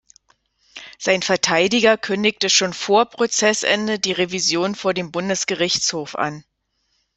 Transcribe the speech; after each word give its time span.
Sein 0.97 1.21
Verteidiger 1.21 1.95
kündigte 1.95 2.49
schon 2.49 2.73
vor 2.73 3.05
Prozessende 3.05 3.99
die 3.99 4.13
Revision 4.13 4.73
vor 4.73 4.95
dem 4.95 5.11
Bundesgerichtshof 5.11 6.15
an. 6.15 6.43